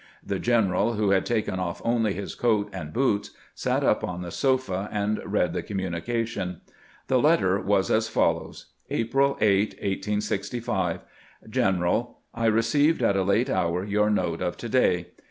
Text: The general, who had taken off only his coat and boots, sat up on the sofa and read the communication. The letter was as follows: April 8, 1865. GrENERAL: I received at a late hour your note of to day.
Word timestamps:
The 0.25 0.39
general, 0.39 0.93
who 0.93 1.11
had 1.11 1.27
taken 1.27 1.59
off 1.59 1.79
only 1.85 2.13
his 2.13 2.33
coat 2.33 2.69
and 2.73 2.91
boots, 2.91 3.29
sat 3.53 3.83
up 3.83 4.03
on 4.03 4.23
the 4.23 4.31
sofa 4.31 4.89
and 4.91 5.21
read 5.23 5.53
the 5.53 5.61
communication. 5.61 6.61
The 7.05 7.19
letter 7.19 7.59
was 7.59 7.91
as 7.91 8.07
follows: 8.07 8.71
April 8.89 9.37
8, 9.39 9.73
1865. 9.73 11.01
GrENERAL: 11.51 12.17
I 12.33 12.47
received 12.47 13.03
at 13.03 13.15
a 13.15 13.21
late 13.21 13.51
hour 13.51 13.83
your 13.85 14.09
note 14.09 14.41
of 14.41 14.57
to 14.57 14.69
day. 14.69 15.09